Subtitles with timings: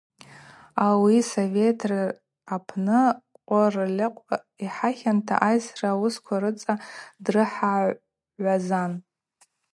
[0.85, 2.03] Ауи Совет ры
[2.55, 3.01] апны
[3.47, 4.27] къвырльыкъв
[4.65, 6.73] йхахьанта, айсра уысква рыцӏа
[7.23, 8.91] дрыхагӏвазан.